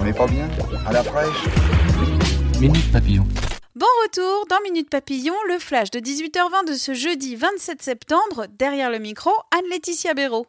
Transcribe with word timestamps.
On 0.00 0.04
n'est 0.04 0.14
pas 0.14 0.26
bien 0.26 0.48
À 0.86 0.92
la 0.92 1.02
fraîche 1.02 1.44
Minute 2.58 2.90
Papillon. 2.90 3.26
Bon 3.74 3.86
retour 4.04 4.46
dans 4.48 4.60
Minute 4.64 4.88
Papillon, 4.88 5.34
le 5.48 5.58
flash 5.58 5.90
de 5.90 6.00
18h20 6.00 6.68
de 6.68 6.72
ce 6.74 6.94
jeudi 6.94 7.36
27 7.36 7.82
septembre. 7.82 8.46
Derrière 8.58 8.90
le 8.90 8.98
micro, 8.98 9.30
Anne-Laetitia 9.56 10.14
Béraud. 10.14 10.46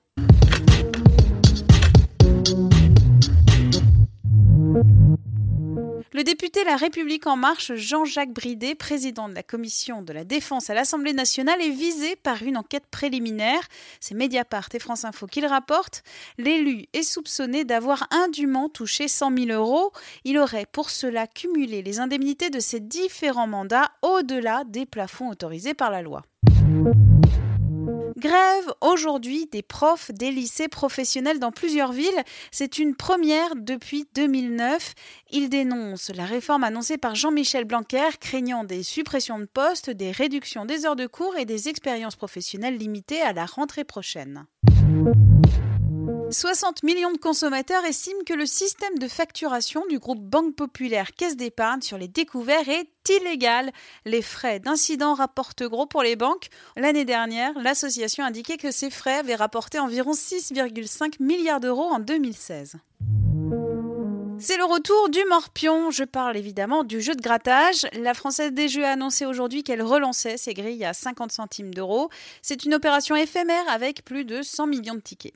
Député 6.32 6.64
La 6.64 6.78
République 6.78 7.28
En 7.28 7.36
Marche, 7.36 7.74
Jean-Jacques 7.76 8.32
Bridet, 8.32 8.74
président 8.74 9.28
de 9.28 9.36
la 9.36 9.44
commission 9.44 10.02
de 10.02 10.14
la 10.14 10.24
défense 10.24 10.70
à 10.70 10.74
l'Assemblée 10.74 11.12
nationale, 11.12 11.62
est 11.62 11.72
visé 11.72 12.16
par 12.16 12.42
une 12.42 12.56
enquête 12.56 12.86
préliminaire. 12.90 13.60
C'est 14.00 14.16
Mediapart 14.16 14.70
et 14.74 14.80
France 14.80 15.04
Info 15.04 15.28
qui 15.28 15.42
le 15.42 15.48
rapportent. 15.48 16.04
L'élu 16.38 16.86
est 16.94 17.04
soupçonné 17.04 17.66
d'avoir 17.66 18.08
indûment 18.12 18.70
touché 18.70 19.10
100 19.10 19.40
000 19.46 19.50
euros. 19.50 19.92
Il 20.24 20.38
aurait 20.38 20.68
pour 20.72 20.90
cela 20.90 21.28
cumulé 21.28 21.82
les 21.82 22.00
indemnités 22.00 22.50
de 22.50 22.62
ses 22.62 22.80
différents 22.80 23.48
mandats 23.48 23.92
au-delà 24.02 24.64
des 24.66 24.86
plafonds 24.86 25.32
autorisés 25.32 25.74
par 25.74 25.92
la 25.92 26.02
loi. 26.02 26.24
Grève 28.22 28.72
aujourd'hui 28.82 29.48
des 29.52 29.64
profs 29.64 30.12
des 30.12 30.30
lycées 30.30 30.68
professionnels 30.68 31.40
dans 31.40 31.52
plusieurs 31.52 31.92
villes. 31.92 32.24
C'est 32.52 32.78
une 32.78 32.96
première 32.96 33.56
depuis 33.56 34.06
2009. 34.14 34.94
Ils 35.32 35.50
dénoncent 35.50 36.12
la 36.14 36.26
réforme 36.26 36.64
annoncée 36.64 37.00
par 37.00 37.16
Jean-Michel 37.16 37.66
Blanquer, 37.66 38.10
craignant 38.20 38.64
des 38.64 38.84
suppressions 38.84 39.40
de 39.40 39.46
postes, 39.46 39.90
des 39.90 40.12
réductions 40.12 40.66
des 40.66 40.86
heures 40.86 40.96
de 40.96 41.08
cours 41.08 41.36
et 41.36 41.46
des 41.46 41.68
expériences 41.68 42.16
professionnelles 42.16 42.78
limitées 42.78 43.22
à 43.22 43.34
la 43.34 43.48
rentrée 43.48 43.86
prochaine. 43.86 44.46
60 46.32 46.84
millions 46.84 47.12
de 47.12 47.18
consommateurs 47.18 47.84
estiment 47.84 48.24
que 48.26 48.34
le 48.34 48.46
système 48.46 48.98
de 48.98 49.08
facturation 49.08 49.86
du 49.90 50.00
groupe 50.00 50.22
Banque 50.22 50.56
Populaire 50.56 51.12
Caisse 51.12 51.36
d'épargne 51.36 51.82
sur 51.82 51.98
les 51.98 52.08
découverts 52.08 52.70
est 52.70 52.88
illégal. 53.10 53.72
Les 54.06 54.22
frais 54.22 54.60
d'incident 54.60 55.14
rapportent 55.14 55.64
gros 55.64 55.88
pour 55.88 56.04
les 56.04 56.16
banques. 56.16 56.48
L'année 56.78 57.04
dernière, 57.04 57.52
l'association 57.60 58.24
indiquait 58.24 58.58
que 58.58 58.72
ces 58.72 58.90
frais 58.90 59.18
avaient 59.18 59.36
rapporté 59.36 59.78
environ 59.80 60.14
6,5 60.14 61.16
milliards 61.20 61.60
d'euros 61.60 61.90
en 61.92 62.00
2016. 62.00 62.78
C'est 64.40 64.58
le 64.58 64.66
retour 64.66 65.10
du 65.10 65.24
morpion. 65.26 65.92
Je 65.92 66.04
parle 66.04 66.38
évidemment 66.38 66.84
du 66.84 67.02
jeu 67.02 67.14
de 67.14 67.22
grattage. 67.22 67.86
La 67.94 68.14
Française 68.14 68.54
des 68.54 68.70
Jeux 68.70 68.86
a 68.86 68.92
annoncé 68.92 69.26
aujourd'hui 69.26 69.64
qu'elle 69.64 69.84
relançait 69.84 70.38
ses 70.38 70.54
grilles 70.54 70.86
à 70.86 70.94
50 70.94 71.32
centimes 71.32 71.74
d'euros. 71.74 72.10
C'est 72.42 72.64
une 72.64 72.74
opération 72.74 73.16
éphémère 73.16 73.70
avec 73.70 74.04
plus 74.06 74.26
de 74.26 74.42
100 74.42 74.68
millions 74.68 74.96
de 74.96 75.02
tickets. 75.02 75.34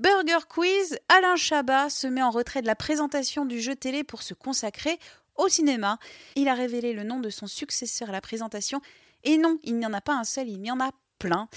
Burger 0.00 0.46
Quiz, 0.48 0.98
Alain 1.08 1.36
Chabat 1.36 1.90
se 1.90 2.06
met 2.06 2.22
en 2.22 2.30
retrait 2.30 2.62
de 2.62 2.66
la 2.66 2.74
présentation 2.74 3.44
du 3.44 3.60
jeu 3.60 3.74
télé 3.74 4.04
pour 4.04 4.22
se 4.22 4.34
consacrer 4.34 4.98
au 5.36 5.48
cinéma. 5.48 5.98
Il 6.36 6.48
a 6.48 6.54
révélé 6.54 6.92
le 6.92 7.04
nom 7.04 7.20
de 7.20 7.30
son 7.30 7.46
successeur 7.46 8.08
à 8.10 8.12
la 8.12 8.20
présentation. 8.20 8.80
Et 9.24 9.38
non, 9.38 9.58
il 9.64 9.76
n'y 9.76 9.86
en 9.86 9.92
a 9.92 10.00
pas 10.00 10.14
un 10.14 10.24
seul, 10.24 10.48
il 10.48 10.64
y 10.64 10.70
en 10.70 10.80
a 10.80 10.90
plein. 11.18 11.48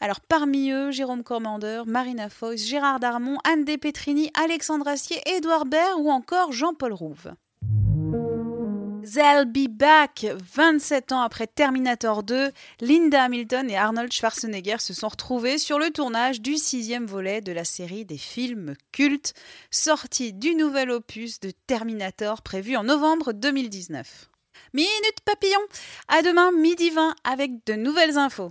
Alors 0.00 0.20
parmi 0.20 0.70
eux, 0.70 0.90
Jérôme 0.90 1.22
Commandeur, 1.22 1.86
Marina 1.86 2.28
Foïs, 2.28 2.66
Gérard 2.66 3.00
Darmon, 3.00 3.38
Anne 3.44 3.64
Despetrini, 3.64 4.30
Alexandre 4.34 4.88
Astier, 4.88 5.20
Édouard 5.26 5.64
Baird 5.64 5.98
ou 5.98 6.10
encore 6.10 6.52
Jean-Paul 6.52 6.92
Rouve. 6.92 7.32
They'll 9.14 9.44
be 9.44 9.68
back 9.68 10.26
27 10.52 11.12
ans 11.12 11.20
après 11.20 11.46
Terminator 11.46 12.24
2, 12.24 12.50
Linda 12.80 13.22
Hamilton 13.22 13.70
et 13.70 13.76
Arnold 13.76 14.10
Schwarzenegger 14.12 14.78
se 14.80 14.94
sont 14.94 15.06
retrouvés 15.06 15.58
sur 15.58 15.78
le 15.78 15.90
tournage 15.90 16.40
du 16.40 16.56
sixième 16.56 17.06
volet 17.06 17.40
de 17.40 17.52
la 17.52 17.64
série 17.64 18.04
des 18.04 18.18
films 18.18 18.74
cultes, 18.90 19.34
sortie 19.70 20.32
du 20.32 20.56
nouvel 20.56 20.90
opus 20.90 21.38
de 21.38 21.52
Terminator 21.68 22.42
prévu 22.42 22.76
en 22.76 22.82
novembre 22.82 23.32
2019. 23.32 24.28
Minute 24.72 25.20
papillon, 25.24 25.60
à 26.08 26.22
demain 26.22 26.50
midi 26.50 26.90
20 26.90 27.14
avec 27.22 27.64
de 27.64 27.74
nouvelles 27.74 28.18
infos. 28.18 28.50